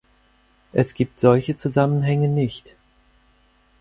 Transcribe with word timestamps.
Es 0.73 0.95
gibt 0.95 1.19
solche 1.19 1.57
Zusammenhänge 1.57 2.27
nicht. 2.27 2.75